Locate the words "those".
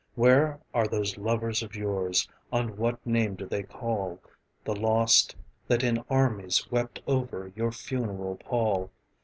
0.87-1.15